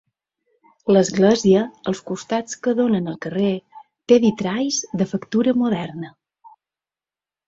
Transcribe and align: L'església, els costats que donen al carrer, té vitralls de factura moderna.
L'església, 0.95 1.65
els 1.91 1.99
costats 2.07 2.57
que 2.67 2.73
donen 2.79 3.11
al 3.11 3.19
carrer, 3.25 3.51
té 4.13 4.17
vitralls 4.23 4.79
de 5.03 5.07
factura 5.13 5.55
moderna. 5.63 6.11